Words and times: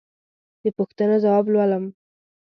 د 0.61 0.63
پوښتنو 0.77 1.15
ځواب 1.23 1.45
لولم. 1.53 1.85